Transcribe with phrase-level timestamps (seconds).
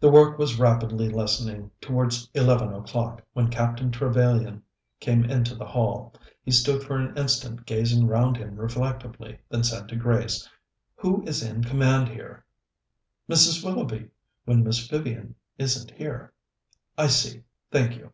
[0.00, 4.62] The work was rapidly lessening towards eleven o'clock, when Captain Trevellyan
[5.00, 6.14] came into the hall.
[6.42, 10.48] He stood for an instant gazing round him reflectively, then said to Grace:
[10.96, 12.46] "Who is in command here?"
[13.28, 13.62] "Mrs.
[13.62, 14.08] Willoughby,
[14.46, 16.32] when Miss Vivian isn't here."
[16.96, 18.12] "I see, thank you."